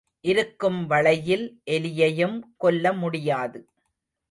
[0.25, 1.45] இருக்கும் வளையில்
[1.71, 3.61] எலியையும் கொல்ல முடியாது.